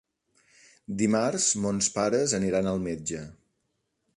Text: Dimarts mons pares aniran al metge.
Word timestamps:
Dimarts 1.01 1.49
mons 1.65 1.91
pares 1.99 2.33
aniran 2.39 2.71
al 2.73 2.85
metge. 2.89 3.25